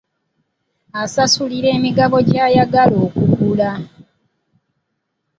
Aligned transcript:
Asasulira 1.03 1.67
emigabo 1.77 2.17
gy'ayagala 2.27 2.95
okugula. 3.07 3.71